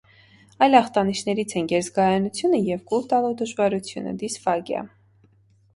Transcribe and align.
Այլ 0.67 0.77
ախտանիշներից 0.77 1.53
են 1.61 1.69
գերզգայունությունը 1.73 2.63
և 2.71 2.83
կուլ 2.93 3.07
տալու 3.13 3.33
դժվարությունը 3.45 4.17
(դիսֆագիա)։ 4.25 4.85